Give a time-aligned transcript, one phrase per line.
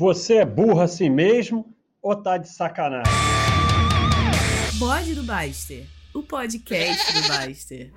[0.00, 3.12] Você é burro assim mesmo ou tá de sacanagem?
[4.78, 5.84] Bode do Baster,
[6.14, 7.90] o podcast do Baster.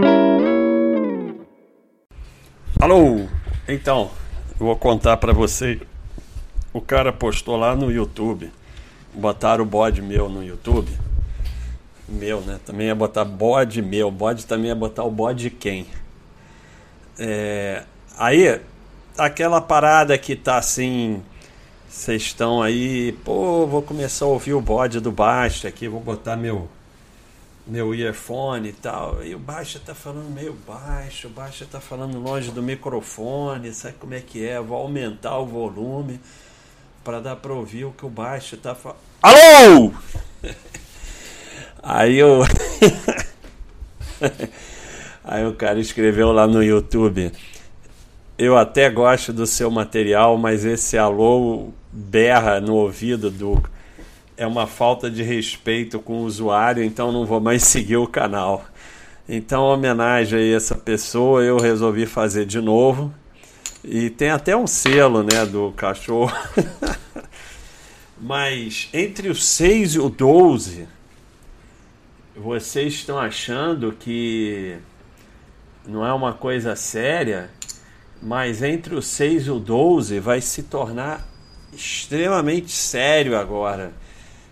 [2.78, 3.26] Alô,
[3.70, 4.12] então,
[4.60, 5.80] eu vou contar para você.
[6.74, 8.52] O cara postou lá no YouTube.
[9.14, 10.92] Botaram o bode meu no YouTube.
[12.06, 12.60] Meu, né?
[12.66, 14.12] Também é botar bode meu.
[14.12, 15.88] Bode também é botar o bode quem.
[17.18, 17.84] É,
[18.18, 18.60] aí,
[19.18, 21.24] aquela parada que tá assim
[21.94, 26.36] vocês estão aí, pô, vou começar a ouvir o bode do baixo aqui, vou botar
[26.36, 26.68] meu
[27.68, 29.24] meu earphone e tal.
[29.24, 33.94] E o baixo tá falando meio baixo, o baixo tá falando longe do microfone, sabe
[34.00, 34.60] como é que é?
[34.60, 36.20] Vou aumentar o volume
[37.04, 38.98] para dar para ouvir o que o baixo tá falando.
[39.22, 39.94] Alô!
[41.84, 42.40] Aí eu
[45.24, 47.32] Aí o cara escreveu lá no YouTube
[48.38, 53.62] eu até gosto do seu material, mas esse alô berra no ouvido do.
[54.36, 58.66] É uma falta de respeito com o usuário, então não vou mais seguir o canal.
[59.30, 63.14] Então, homenagem a essa pessoa, eu resolvi fazer de novo.
[63.84, 66.34] E tem até um selo, né, do cachorro.
[68.20, 70.88] Mas entre o 6 e o 12,
[72.36, 74.78] vocês estão achando que
[75.86, 77.50] não é uma coisa séria?
[78.24, 81.28] mas entre o 6 e o 12 vai se tornar
[81.76, 83.94] extremamente sério agora.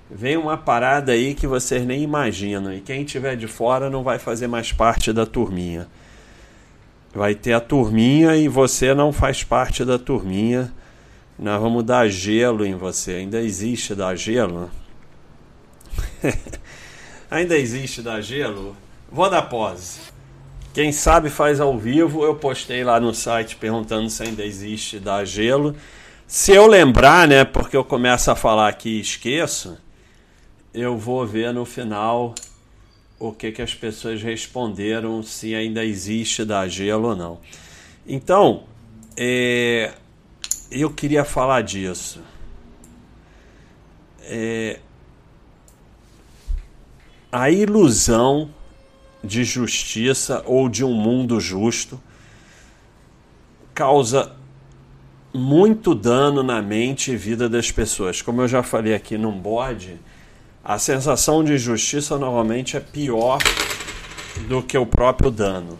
[0.09, 4.19] Vem uma parada aí que vocês nem imaginam, e quem tiver de fora não vai
[4.19, 5.87] fazer mais parte da turminha.
[7.13, 10.73] Vai ter a turminha e você não faz parte da turminha.
[11.37, 13.13] Nós vamos dar gelo em você.
[13.13, 14.69] Ainda existe dar gelo?
[17.29, 18.75] Ainda existe dar gelo?
[19.11, 19.99] Vou dar pose.
[20.73, 22.23] Quem sabe faz ao vivo.
[22.23, 25.75] Eu postei lá no site perguntando se ainda existe da gelo.
[26.33, 29.77] Se eu lembrar, né, porque eu começo a falar aqui e esqueço,
[30.73, 32.33] eu vou ver no final
[33.19, 37.41] o que, que as pessoas responderam, se ainda existe da gelo ou não.
[38.07, 38.63] Então,
[39.17, 39.91] é,
[40.71, 42.21] eu queria falar disso.
[44.21, 44.79] É,
[47.29, 48.49] a ilusão
[49.21, 52.01] de justiça ou de um mundo justo
[53.73, 54.39] causa
[55.33, 58.21] muito dano na mente e vida das pessoas.
[58.21, 59.99] Como eu já falei aqui num bode,
[60.63, 63.39] a sensação de injustiça normalmente é pior
[64.47, 65.79] do que o próprio dano.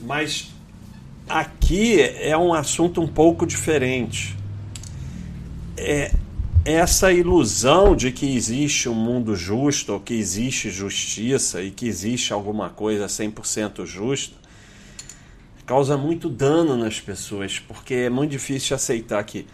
[0.00, 0.50] Mas
[1.28, 4.36] aqui é um assunto um pouco diferente.
[5.76, 6.12] É,
[6.64, 12.32] essa ilusão de que existe um mundo justo, ou que existe justiça e que existe
[12.32, 14.41] alguma coisa 100% justa,
[15.72, 19.46] causa muito dano nas pessoas, porque é muito difícil aceitar que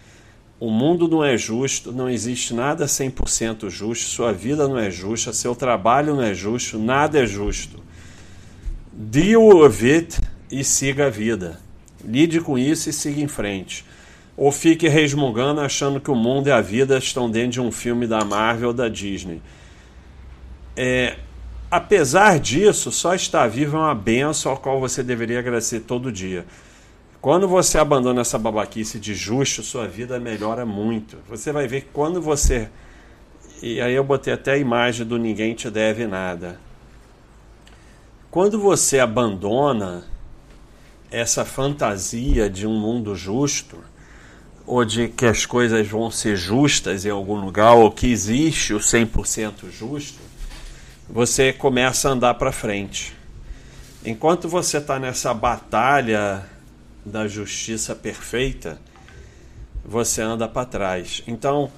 [0.58, 5.32] o mundo não é justo, não existe nada 100% justo, sua vida não é justa,
[5.32, 7.80] seu trabalho não é justo, nada é justo.
[8.92, 10.20] Deal with it
[10.50, 11.60] e siga a vida.
[12.04, 13.84] Lide com isso e siga em frente
[14.36, 18.08] ou fique resmungando achando que o mundo e a vida estão dentro de um filme
[18.08, 19.40] da Marvel ou da Disney.
[20.76, 21.16] É,
[21.70, 26.46] apesar disso, só estar vivo é uma benção ao qual você deveria agradecer todo dia.
[27.20, 31.18] Quando você abandona essa babaquice de justo, sua vida melhora muito.
[31.28, 32.68] Você vai ver que quando você.
[33.60, 36.60] E aí eu botei até a imagem do ninguém te deve nada.
[38.30, 40.04] Quando você abandona
[41.10, 43.78] essa fantasia de um mundo justo,
[44.64, 48.78] ou de que as coisas vão ser justas em algum lugar, ou que existe o
[48.78, 50.20] 100% justo,
[51.08, 53.16] você começa a andar para frente.
[54.04, 56.44] Enquanto você está nessa batalha
[57.04, 58.78] da justiça perfeita,
[59.84, 61.22] você anda para trás.
[61.26, 61.70] Então,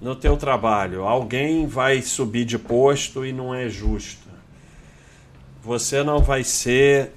[0.00, 4.26] no teu trabalho, alguém vai subir de posto e não é justo.
[5.62, 7.12] Você não vai ser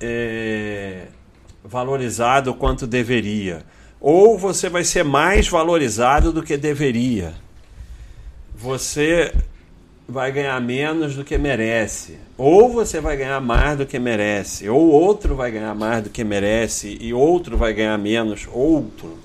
[0.00, 1.08] é,
[1.62, 3.64] valorizado quanto deveria
[4.06, 7.32] ou você vai ser mais valorizado do que deveria.
[8.54, 9.34] Você
[10.08, 14.90] vai ganhar menos do que merece, ou você vai ganhar mais do que merece, ou
[14.90, 19.18] outro vai ganhar mais do que merece e outro vai ganhar menos, outro.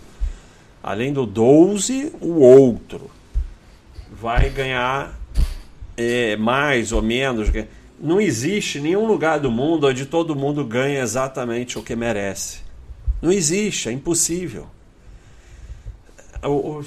[0.82, 3.12] Além do 12, o outro
[4.10, 5.20] vai ganhar
[5.98, 7.50] é, mais ou menos.
[8.00, 12.60] Não existe nenhum lugar do mundo onde todo mundo ganha exatamente o que merece.
[13.22, 14.68] Não existe, é impossível.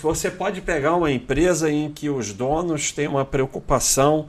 [0.01, 4.27] Você pode pegar uma empresa em que os donos têm uma preocupação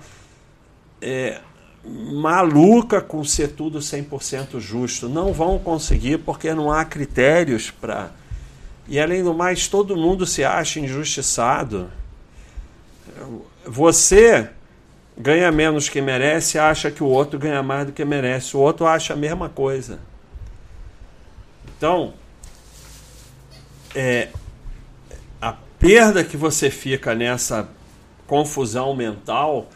[1.02, 1.40] é,
[1.86, 5.08] maluca com ser tudo 100% justo.
[5.08, 8.12] Não vão conseguir porque não há critérios para
[8.88, 11.90] E além do mais, todo mundo se acha injustiçado.
[13.66, 14.50] Você
[15.18, 18.58] ganha menos que merece, acha que o outro ganha mais do que merece.
[18.58, 20.00] O outro acha a mesma coisa.
[21.78, 22.14] Então,
[23.96, 24.30] é,
[25.83, 27.68] perda que você fica nessa
[28.25, 29.68] confusão mental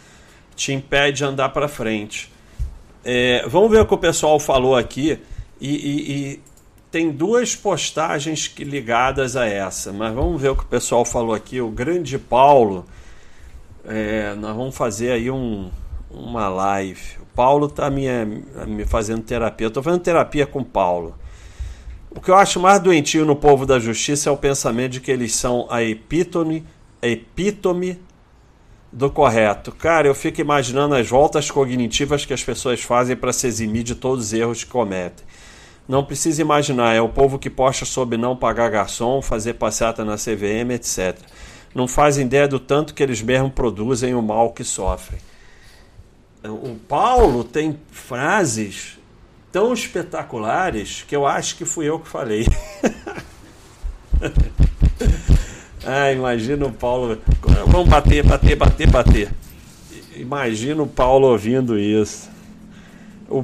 [0.56, 2.32] te impede de andar para frente.
[3.04, 5.20] É, vamos ver o que o pessoal falou aqui.
[5.60, 6.40] E, e, e,
[6.90, 11.60] tem duas postagens ligadas a essa, mas vamos ver o que o pessoal falou aqui.
[11.60, 12.86] O grande Paulo,
[13.86, 15.70] é, nós vamos fazer aí um,
[16.10, 17.18] uma live.
[17.22, 18.08] O Paulo está me,
[18.66, 19.66] me fazendo terapia.
[19.66, 21.14] Eu estou fazendo terapia com o Paulo.
[22.18, 25.12] O que eu acho mais doentio no povo da justiça é o pensamento de que
[25.12, 26.66] eles são a epítome,
[27.00, 28.02] a epítome
[28.92, 29.72] do correto.
[29.72, 33.94] Cara, eu fico imaginando as voltas cognitivas que as pessoas fazem para se eximir de
[33.94, 35.24] todos os erros que cometem.
[35.88, 40.16] Não precisa imaginar, é o povo que posta sobre não pagar garçom, fazer passeata na
[40.16, 41.20] CVM, etc.
[41.76, 45.20] Não fazem ideia do tanto que eles mesmos produzem o mal que sofrem.
[46.44, 48.97] O Paulo tem frases
[49.58, 52.46] tão espetaculares que eu acho que fui eu que falei.
[55.84, 57.18] ah, imagina o Paulo.
[57.66, 59.32] Vamos bater, bater, bater, bater.
[60.16, 62.30] Imagina o Paulo ouvindo isso.
[63.28, 63.44] O...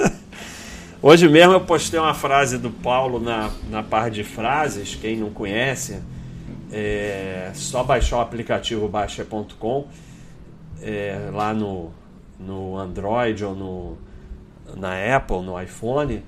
[1.02, 5.28] Hoje mesmo eu postei uma frase do Paulo na, na parte de frases, quem não
[5.28, 6.00] conhece,
[6.72, 9.88] é só baixar o aplicativo baixa.com
[10.80, 11.90] é, lá no,
[12.40, 13.98] no Android ou no,
[14.76, 16.22] na Apple, no iPhone,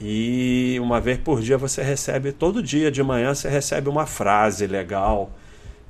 [0.00, 4.66] e uma vez por dia você recebe, todo dia de manhã você recebe uma frase
[4.66, 5.30] legal.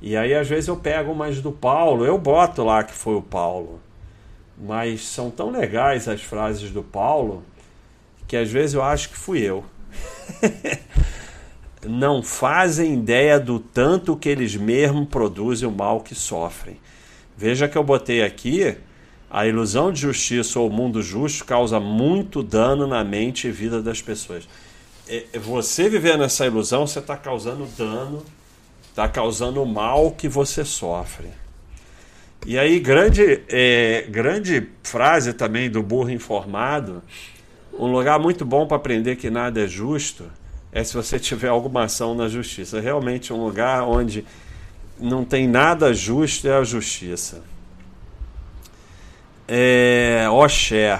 [0.01, 3.21] E aí às vezes eu pego umas do Paulo, eu boto lá que foi o
[3.21, 3.79] Paulo.
[4.57, 7.43] Mas são tão legais as frases do Paulo
[8.27, 9.63] que às vezes eu acho que fui eu.
[11.87, 16.79] Não fazem ideia do tanto que eles mesmos produzem o mal que sofrem.
[17.37, 18.75] Veja que eu botei aqui
[19.29, 24.01] a ilusão de justiça ou mundo justo causa muito dano na mente e vida das
[24.01, 24.47] pessoas.
[25.07, 28.23] É, é, você viver nessa ilusão, você está causando dano,
[28.89, 31.27] está causando o mal que você sofre.
[32.45, 37.01] E aí, grande, é, grande frase também do burro informado:
[37.77, 40.25] um lugar muito bom para aprender que nada é justo
[40.71, 42.79] é se você tiver alguma ação na justiça.
[42.79, 44.25] Realmente, um lugar onde
[44.99, 47.41] não tem nada justo é a justiça
[49.47, 50.99] é, Oxé.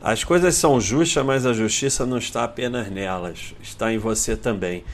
[0.00, 4.84] As coisas são justas, mas a justiça não está apenas nelas, está em você também.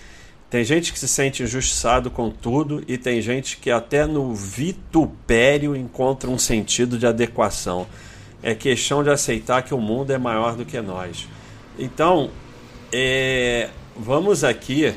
[0.48, 5.76] Tem gente que se sente injustiçado com tudo e tem gente que até no vitupério
[5.76, 7.86] encontra um sentido de adequação.
[8.42, 11.28] É questão de aceitar que o mundo é maior do que nós.
[11.78, 12.30] Então,
[12.92, 14.94] é, vamos aqui.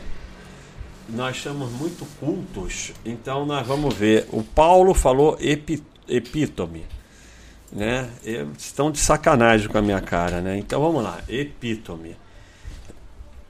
[1.09, 4.27] Nós estamos muito cultos, então nós vamos ver.
[4.31, 5.37] O Paulo falou
[6.07, 6.83] epítome
[7.71, 8.09] né?
[8.57, 10.57] Estão de sacanagem com a minha cara, né?
[10.57, 12.15] Então vamos lá, epítome.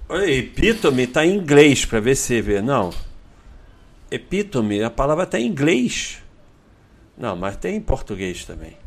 [0.10, 2.62] Epítome está em inglês para ver se vê.
[2.62, 2.92] Não.
[4.10, 6.24] Epítome, a palavra está em inglês.
[7.18, 8.78] Não, mas tem em português também.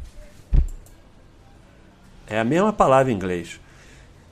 [2.27, 3.61] É a mesma palavra em inglês.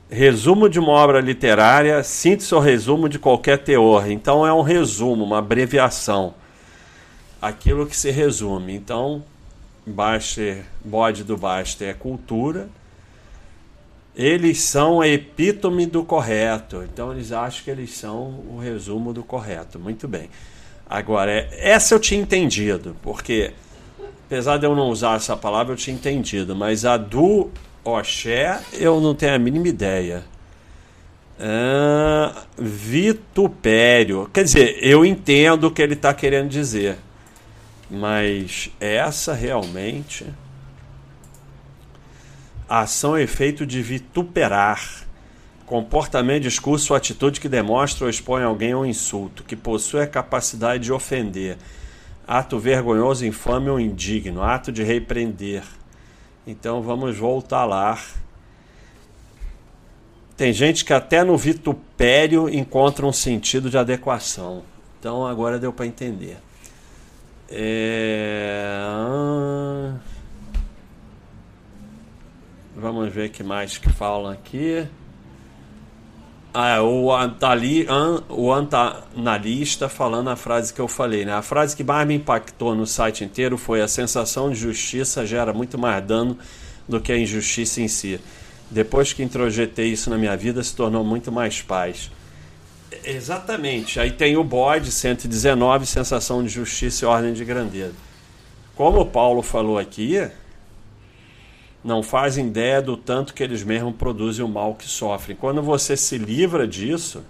[0.08, 4.10] Resumo de uma obra literária, síntese ou resumo de qualquer teor.
[4.10, 6.34] Então é um resumo, uma abreviação.
[7.42, 8.74] Aquilo que se resume.
[8.74, 9.22] Então,
[9.88, 12.68] Baster, bode do Baster é cultura.
[14.14, 16.82] Eles são a epítome do correto.
[16.82, 19.78] Então eles acham que eles são o resumo do correto.
[19.78, 20.28] Muito bem.
[20.88, 23.52] Agora, essa eu tinha entendido, porque
[24.26, 27.50] apesar de eu não usar essa palavra, eu tinha entendido, mas a do
[27.84, 30.24] Oxé eu não tenho a mínima ideia.
[31.38, 34.28] Ah, vitupério.
[34.32, 36.98] Quer dizer, eu entendo o que ele está querendo dizer.
[37.90, 40.26] Mas essa realmente.
[42.68, 45.06] Ação e efeito de vituperar.
[45.64, 50.06] Comportamento, discurso ou atitude que demonstra ou expõe alguém a um insulto, que possui a
[50.06, 51.58] capacidade de ofender.
[52.26, 54.42] Ato vergonhoso, infame ou indigno.
[54.42, 55.62] Ato de repreender.
[56.46, 57.98] Então vamos voltar lá.
[60.36, 64.62] Tem gente que até no vitupério encontra um sentido de adequação.
[64.98, 66.38] Então agora deu para entender.
[67.50, 68.84] É...
[72.76, 74.86] Vamos ver que mais que falam aqui.
[76.54, 81.24] Ah, o, antali, an, o analista falando a frase que eu falei.
[81.24, 81.32] Né?
[81.32, 85.52] A frase que mais me impactou no site inteiro foi: a sensação de justiça gera
[85.52, 86.38] muito mais dano
[86.88, 88.20] do que a injustiça em si.
[88.70, 92.10] Depois que introjetei isso na minha vida, se tornou muito mais paz.
[93.04, 94.00] Exatamente.
[94.00, 97.94] Aí tem o bode 119, sensação de justiça e ordem de grandeza.
[98.74, 100.30] Como o Paulo falou aqui,
[101.82, 105.36] não fazem ideia do tanto que eles mesmos produzem o mal que sofrem.
[105.36, 107.24] Quando você se livra disso,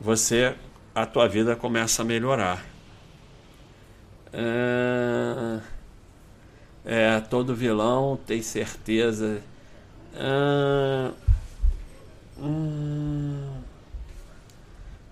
[0.00, 0.54] você
[0.94, 2.64] a tua vida começa a melhorar.
[4.32, 5.60] É,
[6.84, 9.42] é todo vilão tem certeza.
[10.14, 11.10] É,
[12.38, 13.51] hum,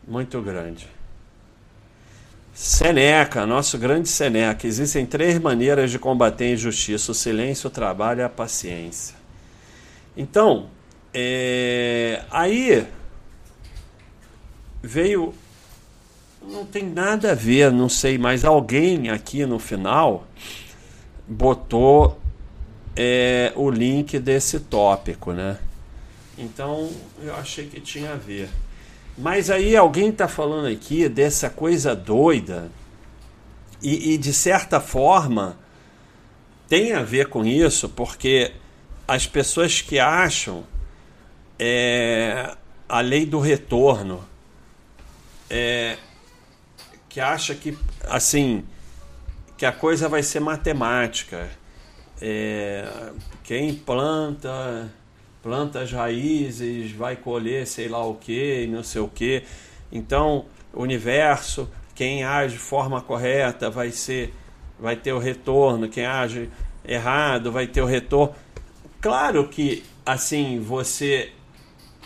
[0.07, 0.89] muito grande.
[2.53, 4.67] Seneca, nosso grande Seneca.
[4.67, 9.15] Existem três maneiras de combater a injustiça: o silêncio, o trabalho e a paciência.
[10.17, 10.69] Então,
[11.15, 12.87] é, aí
[14.83, 15.33] veio.
[16.43, 20.27] Não tem nada a ver, não sei, mas alguém aqui no final
[21.29, 22.19] botou
[22.97, 25.59] é, o link desse tópico, né?
[26.37, 26.91] Então
[27.23, 28.49] eu achei que tinha a ver.
[29.21, 32.71] Mas aí alguém está falando aqui dessa coisa doida
[33.83, 35.59] e, e, de certa forma
[36.67, 38.55] tem a ver com isso, porque
[39.07, 40.65] as pessoas que acham
[41.59, 42.57] é,
[42.89, 44.25] a lei do retorno,
[45.51, 45.99] é,
[47.07, 48.65] que acha que assim
[49.59, 51.51] que a coisa vai ser matemática,
[52.23, 52.89] é,
[53.45, 54.91] quem planta
[55.43, 59.43] planta as raízes, vai colher sei lá o que, não sei o que.
[59.91, 64.35] Então, o universo, quem age de forma correta vai ser,
[64.79, 66.51] vai ter o retorno, quem age
[66.85, 68.35] errado vai ter o retorno.
[69.01, 71.33] Claro que assim você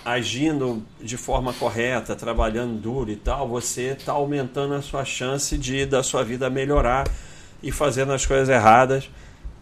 [0.04, 5.86] agindo de forma correta, trabalhando duro e tal, você está aumentando a sua chance de
[5.86, 7.08] da sua vida melhorar
[7.62, 9.08] e fazendo as coisas erradas,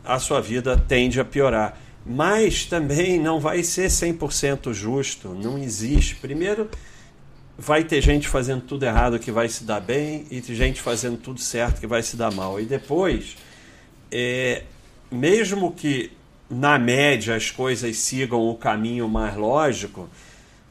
[0.04, 6.16] a sua vida tende a piorar mas também não vai ser 100% justo, não existe.
[6.16, 6.68] Primeiro,
[7.56, 11.40] vai ter gente fazendo tudo errado que vai se dar bem e gente fazendo tudo
[11.40, 12.60] certo que vai se dar mal.
[12.60, 13.36] E depois,
[14.10, 14.64] é,
[15.10, 16.10] mesmo que
[16.50, 20.08] na média as coisas sigam o caminho mais lógico,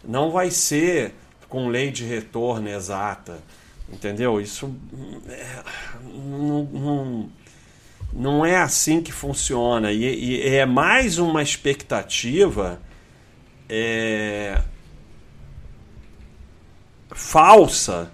[0.04, 1.14] não vai ser
[1.48, 3.40] com lei de retorno exata.
[3.92, 4.40] Entendeu?
[4.40, 4.74] Isso
[5.28, 5.64] é,
[6.04, 7.30] não, não
[8.14, 9.92] não é assim que funciona.
[9.92, 12.80] E, e é mais uma expectativa
[13.70, 14.62] é,
[17.10, 18.12] falsa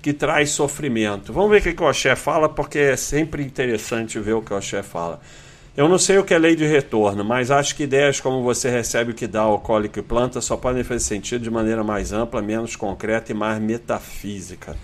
[0.00, 1.32] que traz sofrimento.
[1.32, 4.56] Vamos ver o que o Oxé fala, porque é sempre interessante ver o que o
[4.56, 5.20] Oxé fala.
[5.76, 8.70] Eu não sei o que é lei de retorno, mas acho que ideias como você
[8.70, 12.12] recebe o que dá, o colhe que planta, só podem fazer sentido de maneira mais
[12.12, 14.74] ampla, menos concreta e mais metafísica.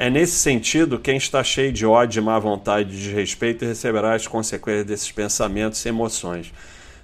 [0.00, 4.28] É nesse sentido, quem está cheio de ódio, má vontade e de desrespeito receberá as
[4.28, 6.54] consequências desses pensamentos e emoções,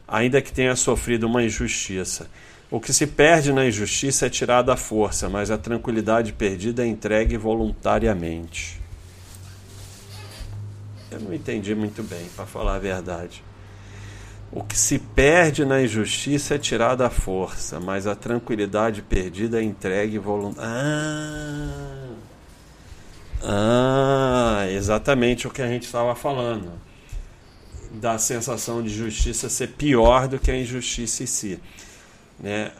[0.06, 2.30] ainda que tenha sofrido uma injustiça.
[2.70, 6.86] O que se perde na injustiça é tirado à força, mas a tranquilidade perdida é
[6.86, 8.80] entregue voluntariamente.
[11.10, 13.42] Eu não entendi muito bem, para falar a verdade.
[14.52, 19.64] O que se perde na injustiça é tirado à força, mas a tranquilidade perdida é
[19.64, 20.64] entregue voluntariamente.
[20.64, 22.24] Ah!
[23.46, 26.72] Ah, exatamente o que a gente estava falando.
[27.92, 31.60] Da sensação de justiça ser pior do que a injustiça em si.
[32.40, 32.72] Né?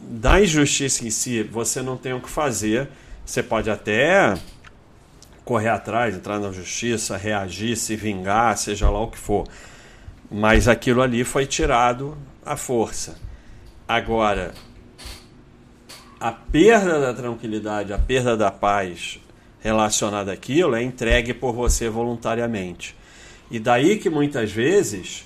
[0.00, 2.88] Da injustiça em si, você não tem o que fazer.
[3.24, 4.34] Você pode até
[5.44, 9.46] correr atrás, entrar na justiça, reagir, se vingar, seja lá o que for.
[10.30, 13.16] Mas aquilo ali foi tirado à força.
[13.86, 14.52] Agora,
[16.18, 19.18] a perda da tranquilidade, a perda da paz,
[19.60, 22.96] relacionada àquilo é entregue por você voluntariamente.
[23.50, 25.24] E daí que muitas vezes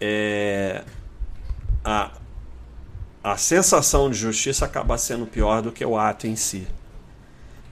[0.00, 0.82] é,
[1.84, 2.10] a,
[3.22, 6.66] a sensação de justiça acaba sendo pior do que o ato em si.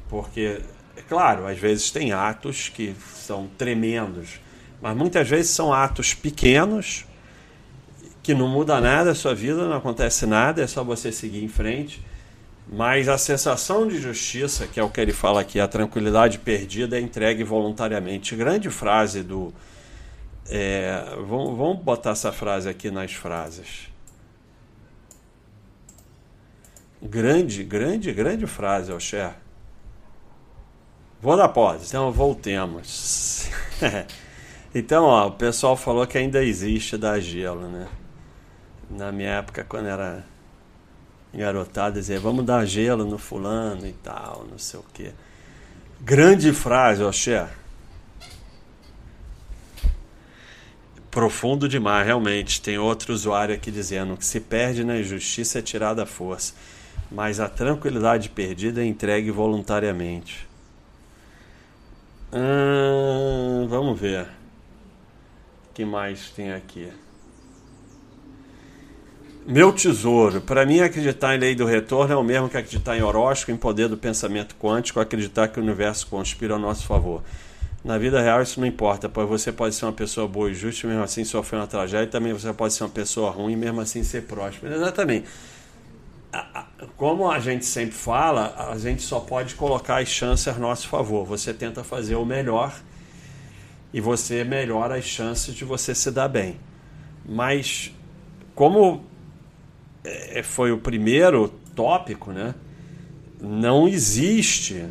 [0.08, 0.60] Porque,
[0.96, 4.40] é claro, às vezes tem atos que são tremendos,
[4.80, 7.04] mas muitas vezes são atos pequenos
[8.22, 11.48] que não muda nada a sua vida, não acontece nada, é só você seguir em
[11.48, 12.02] frente
[12.68, 16.98] mas a sensação de justiça, que é o que ele fala aqui, a tranquilidade perdida
[16.98, 18.36] é entregue voluntariamente.
[18.36, 19.52] Grande frase do.
[20.48, 23.88] É, vamos, vamos botar essa frase aqui nas frases.
[27.02, 29.34] Grande, grande, grande frase, Oxé.
[31.20, 33.48] Vou dar pause, então voltemos.
[34.74, 37.88] então, ó, o pessoal falou que ainda existe da gelo, né?
[38.88, 40.24] Na minha época, quando era
[41.32, 45.12] garotada dizer, vamos dar gelo no fulano e tal, não sei o quê.
[46.00, 47.48] Grande frase, Oxé.
[51.10, 52.62] Profundo demais, realmente.
[52.62, 56.54] Tem outro usuário aqui dizendo que se perde na injustiça é tirada a força.
[57.10, 60.48] mas a tranquilidade perdida é entregue voluntariamente.
[62.32, 64.26] Hum, vamos ver.
[65.68, 66.88] O que mais tem aqui?
[69.46, 70.40] Meu tesouro.
[70.40, 73.56] Para mim, acreditar em lei do retorno é o mesmo que acreditar em horóscopo, em
[73.56, 77.22] poder do pensamento quântico, acreditar que o universo conspira a nosso favor.
[77.82, 80.86] Na vida real isso não importa, pois você pode ser uma pessoa boa e justa
[80.86, 83.80] mesmo assim sofrer uma tragédia, e também você pode ser uma pessoa ruim e mesmo
[83.80, 84.74] assim ser próspero.
[84.74, 85.26] Exatamente.
[86.96, 91.24] Como a gente sempre fala, a gente só pode colocar as chances a nosso favor.
[91.24, 92.72] Você tenta fazer o melhor
[93.92, 96.60] e você melhora as chances de você se dar bem.
[97.26, 97.90] Mas
[98.54, 99.09] como
[100.42, 102.54] foi o primeiro tópico, né?
[103.40, 104.86] Não existe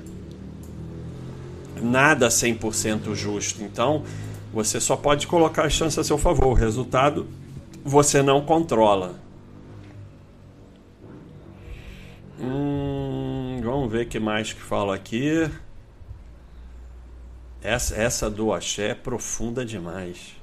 [1.82, 3.64] nada 100% justo.
[3.64, 4.04] Então,
[4.54, 6.48] você só pode colocar as chances a seu favor.
[6.48, 7.28] O resultado
[7.84, 9.16] você não controla.
[12.40, 15.50] Hum, vamos ver o que mais que fala aqui.
[17.62, 20.39] Essa, essa do axé é profunda demais.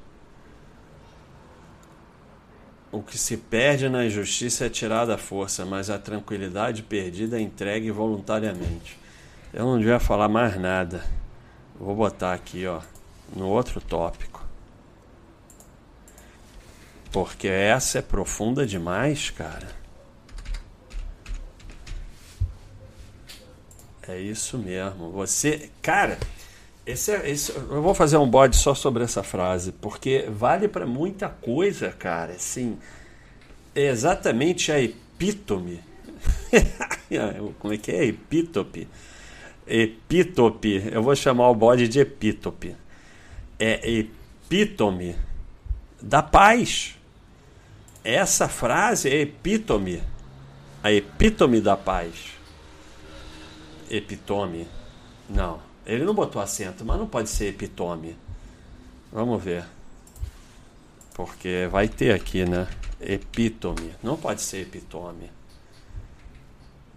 [2.96, 7.42] O que se perde na injustiça é tirada a força, mas a tranquilidade perdida é
[7.42, 8.98] entregue voluntariamente.
[9.52, 11.04] Eu não devia falar mais nada.
[11.78, 12.80] Vou botar aqui, ó,
[13.34, 14.42] no outro tópico.
[17.12, 19.68] Porque essa é profunda demais, cara.
[24.08, 25.12] É isso mesmo.
[25.12, 26.18] Você, cara,
[26.86, 30.86] esse é, esse, eu vou fazer um bode só sobre essa frase, porque vale para
[30.86, 32.32] muita coisa, cara.
[32.32, 32.78] Assim,
[33.74, 35.80] é exatamente a epítome.
[37.58, 38.04] Como é que é?
[38.04, 38.88] Epítope
[39.66, 42.76] epítope, eu vou chamar o bode de epítope.
[43.58, 45.16] É epítome
[46.00, 46.96] da paz.
[48.04, 50.00] Essa frase é epítome,
[50.82, 52.36] a epítome da paz.
[53.90, 54.68] Epitome.
[55.28, 58.16] Não, ele não botou acento, mas não pode ser epitome.
[59.12, 59.64] Vamos ver.
[61.14, 62.66] Porque vai ter aqui, né?
[63.00, 63.94] Epítome.
[64.02, 65.30] Não pode ser epitome.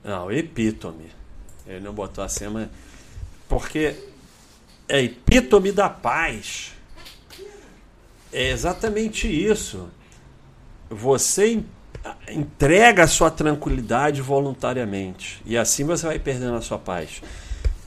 [0.04, 1.12] Não, epítome.
[1.68, 2.68] Ele não botou assim, mas.
[3.48, 3.96] Porque
[4.88, 6.74] é epítome da paz.
[8.34, 9.90] É exatamente isso.
[10.90, 11.64] Você
[12.28, 15.42] entrega a sua tranquilidade voluntariamente.
[15.46, 17.22] E assim você vai perdendo a sua paz.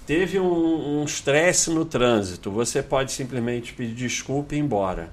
[0.07, 5.11] Teve um estresse um no trânsito, você pode simplesmente pedir desculpa e ir embora.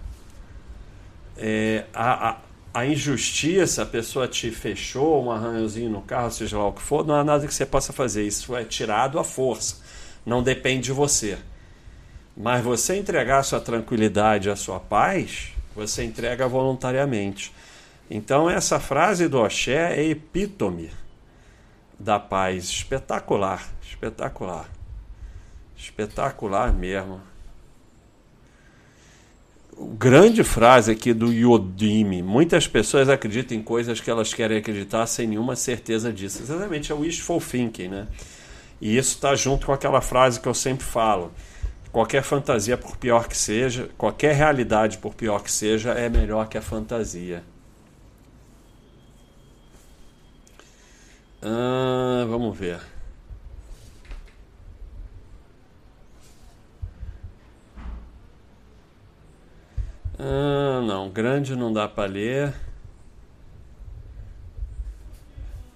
[1.38, 2.38] É, a, a,
[2.74, 7.06] a injustiça, a pessoa te fechou um arranhãozinho no carro, seja lá o que for,
[7.06, 8.26] não há nada que você possa fazer.
[8.26, 9.78] Isso é tirado à força.
[10.26, 11.38] Não depende de você.
[12.36, 17.54] Mas você entregar a sua tranquilidade, a sua paz, você entrega voluntariamente.
[18.10, 20.90] Então essa frase do Oxé é epítome
[22.00, 22.66] da paz.
[22.66, 24.79] Espetacular, espetacular.
[25.80, 27.22] Espetacular mesmo
[29.98, 32.22] grande frase aqui do Yodime.
[32.22, 36.42] Muitas pessoas acreditam em coisas que elas querem acreditar sem nenhuma certeza disso.
[36.42, 38.08] Exatamente, é o wishful thinking, né?
[38.82, 41.32] E isso está junto com aquela frase que eu sempre falo.
[41.92, 46.58] Qualquer fantasia, por pior que seja, qualquer realidade, por pior que seja, é melhor que
[46.58, 47.44] a fantasia.
[51.42, 52.80] Ah, vamos ver.
[60.22, 62.54] Ah, não, grande não dá para ler.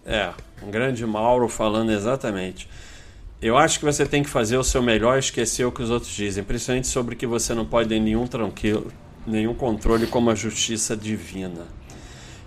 [0.05, 0.33] É,
[0.65, 2.69] um grande Mauro falando exatamente.
[3.41, 5.89] Eu acho que você tem que fazer o seu melhor e esquecer o que os
[5.89, 8.89] outros dizem, principalmente sobre que você não pode ter nenhum tranquilo,
[9.27, 11.67] nenhum controle como a justiça divina.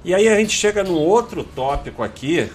[0.02, 2.50] E aí a gente chega num outro tópico aqui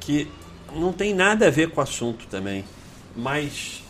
[0.00, 0.28] que
[0.74, 2.62] não tem nada a ver com o assunto também,
[3.16, 3.82] mas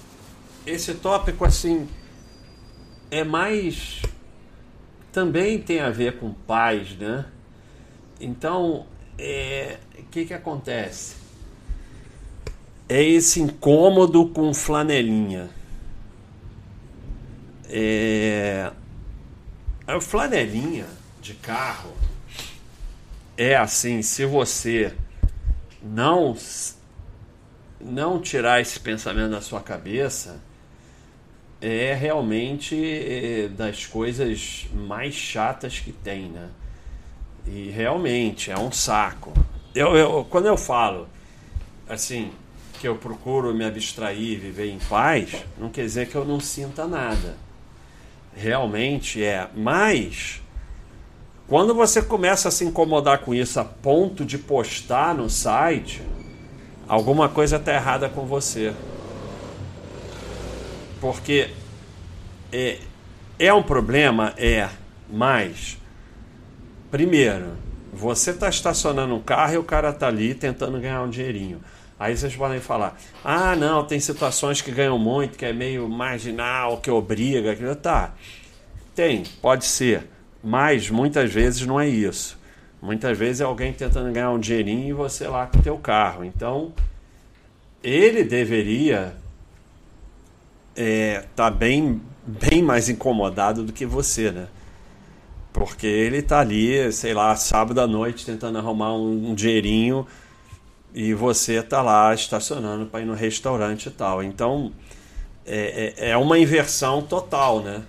[0.65, 1.89] esse tópico assim
[3.11, 4.01] é mais.
[5.13, 7.27] Também tem a ver com paz, né?
[8.19, 8.87] Então,
[9.19, 11.17] é, o que, que acontece?
[12.89, 15.51] É esse incômodo com flanelinha.
[17.69, 18.71] É,
[19.87, 20.87] a flanelinha
[21.21, 21.93] de carro
[23.37, 24.95] é assim, se você
[25.83, 26.37] não
[27.81, 30.41] não tirar esse pensamento da sua cabeça,
[31.63, 36.49] é realmente é, das coisas mais chatas que tem, né?
[37.47, 39.33] E realmente é um saco.
[39.75, 41.09] Eu, eu, quando eu falo
[41.89, 42.33] assim
[42.81, 46.87] que eu procuro me abstrair, viver em paz, não quer dizer que eu não sinta
[46.87, 47.37] nada.
[48.35, 50.41] Realmente é, mas
[51.47, 56.01] Quando você começa a se incomodar com isso a ponto de postar no site,
[56.89, 58.73] alguma coisa está errada com você.
[61.03, 61.51] Porque
[62.53, 62.79] é,
[63.37, 64.33] é um problema?
[64.37, 64.69] É,
[65.11, 65.77] mas,
[66.93, 67.55] primeiro,
[67.93, 71.61] você está estacionando um carro e o cara está ali tentando ganhar um dinheirinho.
[71.99, 76.77] Aí vocês podem falar: ah, não, tem situações que ganham muito, que é meio marginal,
[76.79, 77.57] que obriga.
[77.57, 77.75] Que...
[77.75, 78.15] Tá,
[78.95, 80.07] tem, pode ser.
[80.41, 82.39] Mas muitas vezes não é isso.
[82.81, 86.25] Muitas vezes é alguém tentando ganhar um dinheirinho e você lá com o teu carro.
[86.25, 86.73] Então,
[87.83, 89.21] ele deveria
[90.77, 94.49] é, tá bem, bem mais incomodado do que você, né?
[95.53, 100.07] Porque ele está ali, sei lá, sábado à noite tentando arrumar um, um dinheirinho
[100.95, 104.23] e você está lá estacionando para ir no restaurante e tal.
[104.23, 104.73] Então,
[105.45, 107.83] é, é, é uma inversão total, né?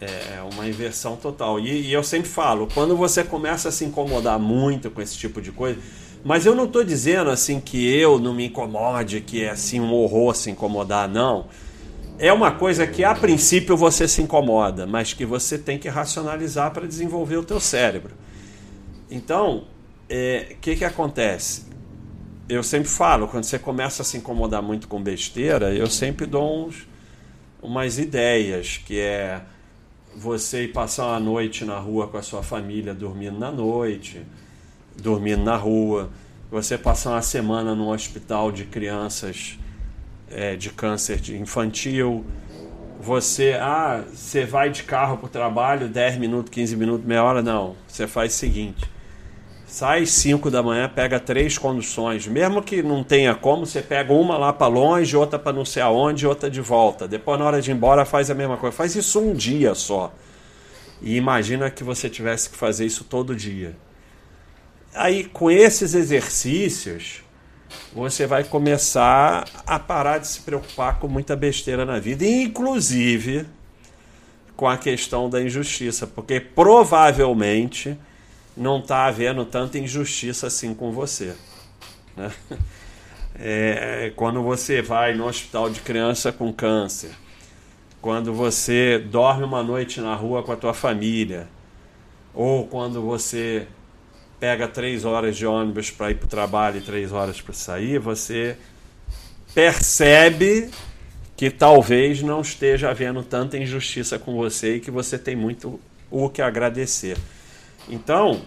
[0.00, 1.58] É uma inversão total.
[1.58, 5.40] E, e, eu sempre falo, quando você começa a se incomodar muito com esse tipo
[5.40, 5.80] de coisa,
[6.24, 9.92] mas eu não estou dizendo assim que eu não me incomode, que é assim um
[9.92, 11.46] horror se incomodar, não.
[12.18, 16.70] É uma coisa que a princípio você se incomoda, mas que você tem que racionalizar
[16.70, 18.14] para desenvolver o teu cérebro.
[19.10, 19.64] Então, o
[20.08, 21.66] é, que, que acontece?
[22.48, 26.66] Eu sempre falo, quando você começa a se incomodar muito com besteira, eu sempre dou
[26.66, 26.86] uns,
[27.60, 29.42] umas ideias, que é
[30.16, 34.22] você ir passar uma noite na rua com a sua família dormindo na noite,
[34.96, 36.10] dormindo na rua,
[36.50, 39.58] você passar uma semana no hospital de crianças
[40.30, 42.24] é, de câncer infantil,
[43.00, 47.42] você, ah, você vai de carro para o trabalho 10 minutos, 15 minutos, meia hora,
[47.42, 47.76] não.
[47.86, 48.88] Você faz o seguinte,
[49.66, 54.12] sai às 5 da manhã, pega três conduções, mesmo que não tenha como, você pega
[54.12, 57.06] uma lá para longe, outra para não sei aonde, outra de volta.
[57.06, 58.74] Depois, na hora de ir embora, faz a mesma coisa.
[58.74, 60.12] Faz isso um dia só.
[61.02, 63.76] E imagina que você tivesse que fazer isso todo dia.
[64.94, 67.24] Aí, com esses exercícios,
[67.92, 73.44] você vai começar a parar de se preocupar com muita besteira na vida, inclusive
[74.56, 77.98] com a questão da injustiça, porque provavelmente
[78.56, 81.34] não está havendo tanta injustiça assim com você.
[82.16, 82.30] Né?
[83.36, 87.10] É, quando você vai no hospital de criança com câncer,
[88.00, 91.48] quando você dorme uma noite na rua com a tua família,
[92.32, 93.66] ou quando você
[94.44, 97.98] pega três horas de ônibus para ir para o trabalho e três horas para sair,
[97.98, 98.58] você
[99.54, 100.68] percebe
[101.34, 105.80] que talvez não esteja havendo tanta injustiça com você e que você tem muito
[106.10, 107.16] o que agradecer.
[107.88, 108.42] Então,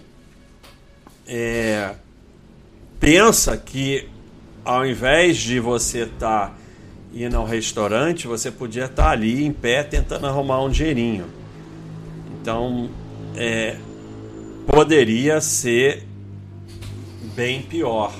[1.28, 1.96] é,
[3.00, 4.08] pensa que
[4.64, 6.56] ao invés de você estar tá
[7.12, 11.26] indo ao restaurante, você podia estar tá ali em pé tentando arrumar um dinheirinho.
[12.40, 12.88] Então,
[13.36, 13.78] é,
[14.68, 16.04] poderia ser
[17.34, 18.14] bem pior.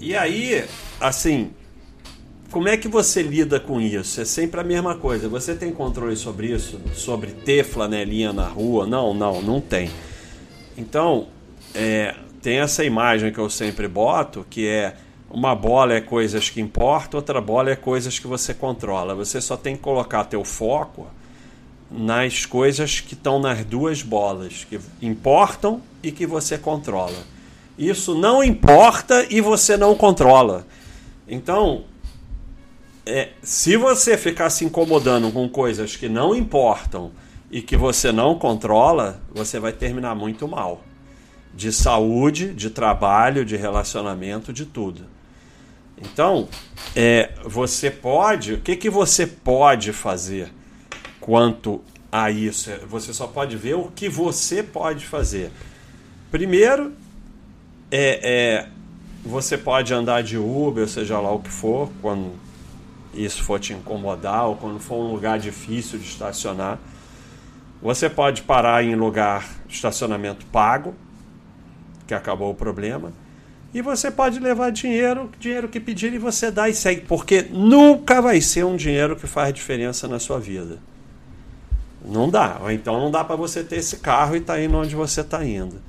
[0.00, 0.64] E aí,
[1.00, 1.50] assim,
[2.50, 4.20] como é que você lida com isso?
[4.20, 5.28] É sempre a mesma coisa.
[5.28, 6.80] Você tem controle sobre isso?
[6.94, 8.86] Sobre ter flanelinha na rua?
[8.86, 9.90] Não, não, não tem.
[10.78, 11.26] Então,
[11.74, 14.94] é, tem essa imagem que eu sempre boto, que é
[15.28, 19.14] uma bola é coisas que importam, outra bola é coisas que você controla.
[19.16, 21.08] Você só tem que colocar teu foco
[21.90, 27.16] nas coisas que estão nas duas bolas, que importam e que você controla.
[27.78, 30.66] Isso não importa e você não controla.
[31.28, 31.84] Então,
[33.06, 37.12] é, se você ficar se incomodando com coisas que não importam
[37.50, 40.82] e que você não controla, você vai terminar muito mal.
[41.52, 45.02] De saúde, de trabalho, de relacionamento, de tudo.
[45.96, 46.48] Então,
[46.96, 48.54] é, você pode.
[48.54, 50.52] O que, que você pode fazer
[51.24, 51.80] quanto
[52.12, 52.70] a isso?
[52.86, 55.50] Você só pode ver o que você pode fazer.
[56.30, 56.92] Primeiro,
[57.90, 58.68] é, é,
[59.24, 62.32] você pode andar de Uber, seja lá o que for, quando
[63.14, 66.78] isso for te incomodar ou quando for um lugar difícil de estacionar.
[67.80, 70.94] Você pode parar em lugar de estacionamento pago,
[72.06, 73.14] que acabou o problema.
[73.72, 78.42] E você pode levar dinheiro, dinheiro que pedirem você dá e segue, porque nunca vai
[78.42, 80.78] ser um dinheiro que faz diferença na sua vida.
[82.04, 82.58] Não dá.
[82.62, 85.44] Ou então não dá para você ter esse carro e tá indo onde você está
[85.44, 85.80] indo.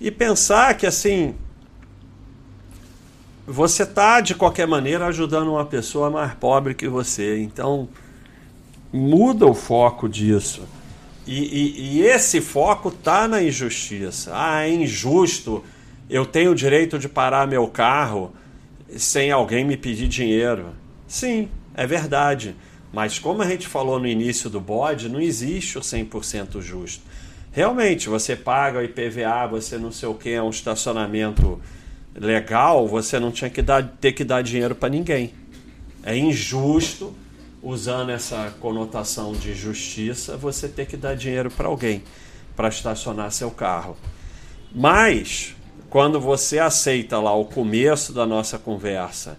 [0.00, 1.34] E pensar que assim
[3.46, 7.38] você está de qualquer maneira ajudando uma pessoa mais pobre que você.
[7.40, 7.88] Então
[8.92, 10.62] muda o foco disso.
[11.26, 14.30] E, e, e esse foco está na injustiça.
[14.34, 15.62] Ah, é injusto
[16.08, 18.32] eu tenho o direito de parar meu carro
[18.96, 20.68] sem alguém me pedir dinheiro.
[21.08, 22.54] Sim, é verdade.
[22.94, 27.02] Mas como a gente falou no início do bode, não existe o 100% justo.
[27.50, 31.60] Realmente, você paga o IPVA, você não sei o que, é um estacionamento
[32.14, 35.34] legal, você não tinha que dar, ter que dar dinheiro para ninguém.
[36.04, 37.12] É injusto,
[37.60, 42.04] usando essa conotação de justiça, você ter que dar dinheiro para alguém
[42.54, 43.96] para estacionar seu carro.
[44.72, 45.56] Mas,
[45.90, 49.36] quando você aceita lá o começo da nossa conversa,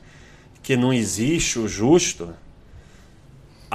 [0.62, 2.34] que não existe o justo,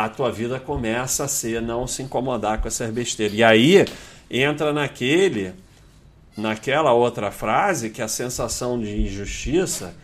[0.05, 3.37] a tua vida começa a ser não se incomodar com essas besteiras.
[3.37, 3.85] E aí
[4.31, 5.53] entra naquele,
[6.37, 9.95] naquela outra frase que a sensação de injustiça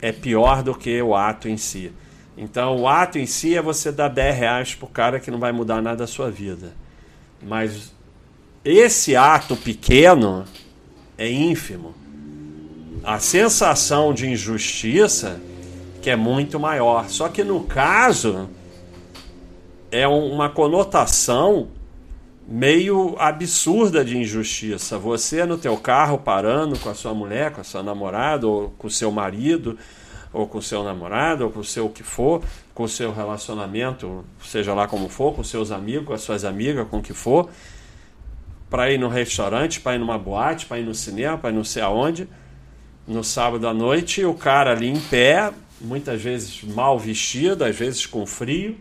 [0.00, 1.92] é pior do que o ato em si.
[2.36, 5.50] Então, o ato em si é você dar 10 reais pro cara que não vai
[5.50, 6.72] mudar nada da sua vida.
[7.42, 7.92] Mas
[8.64, 10.44] esse ato pequeno
[11.16, 11.94] é ínfimo.
[13.02, 15.40] A sensação de injustiça
[16.00, 17.08] que é muito maior.
[17.08, 18.48] Só que no caso
[19.90, 21.68] é uma conotação
[22.46, 24.98] meio absurda de injustiça.
[24.98, 28.86] Você no teu carro parando com a sua mulher, com a sua namorada, ou com
[28.86, 29.78] o seu marido,
[30.32, 32.42] ou com o seu namorado, ou com o seu o que for,
[32.74, 36.88] com o seu relacionamento, seja lá como for, com seus amigos, com as suas amigas,
[36.88, 37.50] com o que for,
[38.70, 41.64] para ir no restaurante, para ir numa boate, para ir no cinema, para ir não
[41.64, 42.28] sei aonde,
[43.06, 48.06] no sábado à noite, o cara ali em pé, muitas vezes mal vestido, às vezes
[48.06, 48.76] com frio,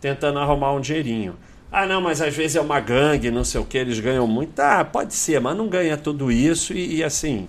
[0.00, 1.36] tentando arrumar um dinheirinho.
[1.70, 4.58] Ah, não, mas às vezes é uma gangue, não sei o que, eles ganham muito.
[4.60, 7.46] Ah, pode ser, mas não ganha tudo isso e, e assim,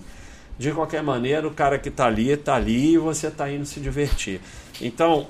[0.58, 3.80] de qualquer maneira, o cara que está ali, está ali e você está indo se
[3.80, 4.40] divertir.
[4.78, 5.26] Então,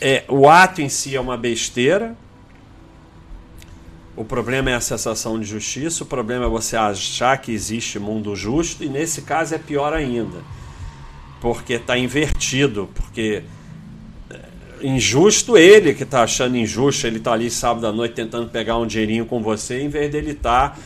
[0.00, 2.16] é, o ato em si é uma besteira.
[4.16, 8.34] O problema é a sensação de justiça, o problema é você achar que existe mundo
[8.36, 10.38] justo, e nesse caso é pior ainda,
[11.40, 13.42] porque está invertido, porque
[14.82, 18.86] injusto ele que está achando injusto, ele está ali sábado à noite tentando pegar um
[18.86, 20.80] dinheirinho com você, em vez dele estar tá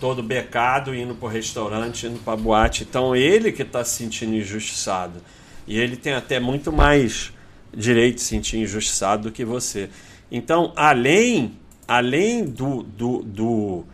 [0.00, 2.84] todo becado, indo para o restaurante, indo para boate.
[2.88, 5.20] Então ele que está se sentindo injustiçado.
[5.66, 7.32] E ele tem até muito mais
[7.74, 9.90] direito de se sentir injustiçado do que você.
[10.30, 11.52] Então, além,
[11.86, 13.84] além do, do, do,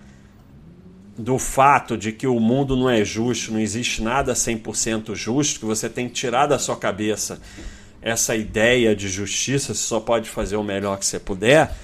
[1.19, 5.67] do fato de que o mundo não é justo, não existe nada 100% justo, que
[5.67, 7.41] você tem que tirar da sua cabeça
[8.05, 11.75] essa ideia de justiça, você só pode fazer o melhor que você puder,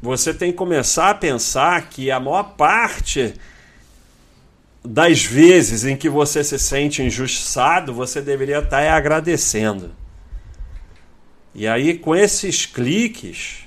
[0.00, 3.34] você tem que começar a pensar que a maior parte
[4.84, 9.90] das vezes em que você se sente injustiçado, você deveria estar agradecendo.
[11.52, 13.64] E aí, com esses cliques,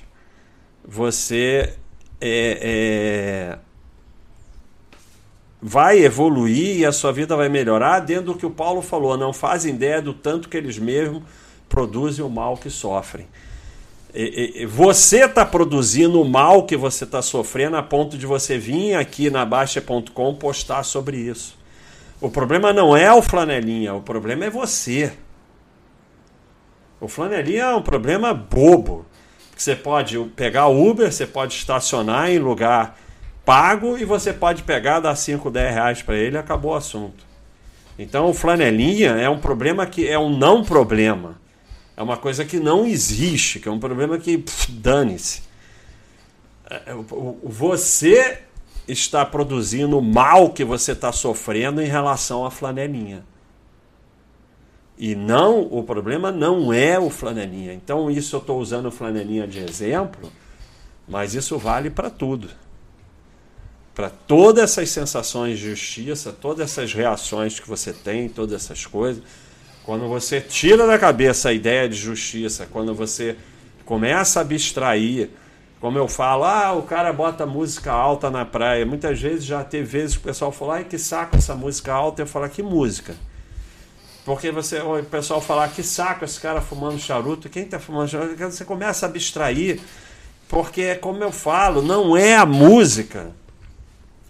[0.82, 1.74] você
[2.18, 3.58] é, é,
[5.60, 9.18] vai evoluir e a sua vida vai melhorar dentro do que o Paulo falou.
[9.18, 11.22] Não fazem ideia do tanto que eles mesmos
[11.72, 13.26] produzem o mal que sofrem.
[14.68, 19.30] Você está produzindo o mal que você está sofrendo a ponto de você vir aqui
[19.30, 21.56] na Baixa.com postar sobre isso.
[22.20, 25.14] O problema não é o flanelinha, o problema é você.
[27.00, 29.06] O flanelinha é um problema bobo.
[29.56, 32.98] Você pode pegar Uber, você pode estacionar em lugar
[33.46, 37.24] pago e você pode pegar, dar 5, 10 reais para ele e acabou o assunto.
[37.98, 41.40] Então o flanelinha é um problema que é um não problema.
[42.02, 45.42] É uma coisa que não existe, que é um problema que dane-se.
[46.68, 46.94] É, é,
[47.44, 48.42] você
[48.88, 53.24] está produzindo o mal que você está sofrendo em relação à flanelinha.
[54.98, 57.72] E não, o problema não é o flanelinha.
[57.72, 60.28] Então, isso eu estou usando o flanelinha de exemplo,
[61.06, 62.48] mas isso vale para tudo.
[63.94, 69.22] Para todas essas sensações de justiça, todas essas reações que você tem, todas essas coisas.
[69.84, 73.36] Quando você tira da cabeça a ideia de justiça, quando você
[73.84, 75.30] começa a abstrair,
[75.80, 78.86] como eu falo, ah, o cara bota música alta na praia.
[78.86, 82.22] Muitas vezes já teve vezes que o pessoal falou, ai que saco essa música alta.
[82.22, 83.16] Eu falo, que música?
[84.24, 87.48] Porque você, o pessoal fala, que saco esse cara fumando charuto.
[87.48, 88.36] Quem está fumando charuto?
[88.36, 89.80] Você começa a abstrair,
[90.48, 93.32] porque, como eu falo, não é a música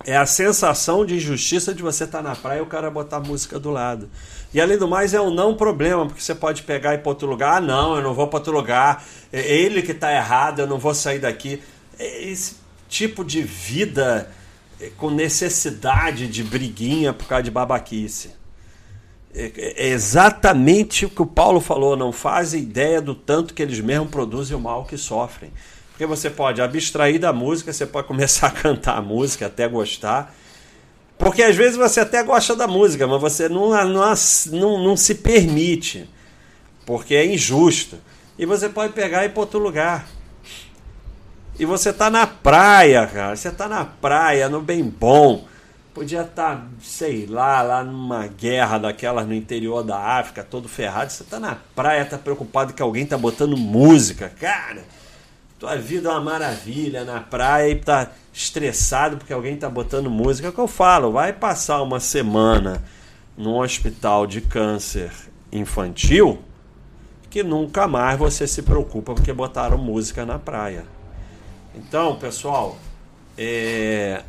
[0.04, 3.20] é a sensação de injustiça de você estar tá na praia e o cara botar
[3.20, 4.08] música do lado.
[4.52, 7.10] E além do mais, é um não problema, porque você pode pegar e ir para
[7.10, 7.58] outro lugar.
[7.58, 9.04] Ah, não, eu não vou para outro lugar.
[9.32, 11.62] É ele que está errado, eu não vou sair daqui.
[11.98, 12.56] É esse
[12.88, 14.30] tipo de vida
[14.80, 18.30] é, com necessidade de briguinha por causa de babaquice.
[19.34, 21.96] É, é exatamente o que o Paulo falou.
[21.96, 25.50] Não fazem ideia do tanto que eles mesmos produzem o mal que sofrem.
[26.02, 30.34] Porque você pode abstrair da música, você pode começar a cantar a música, até gostar.
[31.16, 34.14] Porque às vezes você até gosta da música, mas você não, não,
[34.50, 36.10] não, não se permite.
[36.84, 37.98] Porque é injusto.
[38.36, 40.08] E você pode pegar e ir para outro lugar.
[41.56, 43.36] E você tá na praia, cara.
[43.36, 45.46] Você tá na praia, no bem bom.
[45.94, 51.12] Podia estar, tá, sei lá, lá numa guerra daquelas no interior da África, todo ferrado.
[51.12, 54.32] Você tá na praia, tá preocupado que alguém tá botando música.
[54.40, 54.82] Cara,
[55.62, 60.48] tua vida é uma maravilha na praia e tá estressado porque alguém tá botando música.
[60.48, 62.82] É o que eu falo, vai passar uma semana
[63.36, 65.12] num hospital de câncer
[65.52, 66.40] infantil
[67.30, 70.84] que nunca mais você se preocupa porque botaram música na praia.
[71.76, 72.76] Então, pessoal,
[73.38, 74.20] é...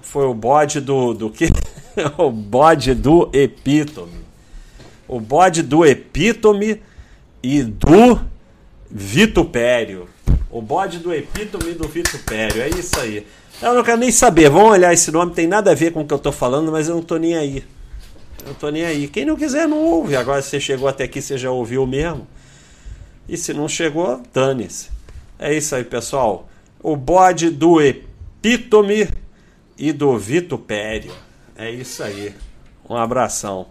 [0.00, 1.50] foi o bode do, do que?
[2.16, 4.24] o bode do epítome.
[5.06, 6.80] O bode do epítome
[7.42, 8.31] e do
[8.92, 10.08] vitupério.
[10.50, 12.60] O bode do epítome do vitupério.
[12.60, 13.26] É isso aí.
[13.60, 14.50] Eu não quero nem saber.
[14.50, 16.88] Vamos olhar esse nome, tem nada a ver com o que eu estou falando, mas
[16.88, 17.64] eu não estou nem aí.
[18.46, 19.08] Eu tô nem aí.
[19.08, 20.14] Quem não quiser, não ouve.
[20.14, 22.26] Agora, se você chegou até aqui, você já ouviu mesmo.
[23.28, 24.90] E se não chegou, dane-se.
[25.38, 26.48] É isso aí, pessoal.
[26.82, 29.08] O bode do epítome
[29.78, 31.12] e do vitupério.
[31.56, 32.34] É isso aí.
[32.88, 33.68] Um abração.